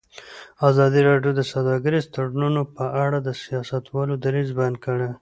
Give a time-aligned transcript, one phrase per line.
[0.69, 5.07] ازادي راډیو د سوداګریز تړونونه په اړه د سیاستوالو دریځ بیان کړی.